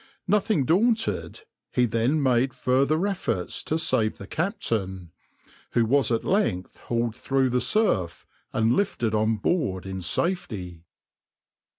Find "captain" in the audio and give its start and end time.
4.25-5.11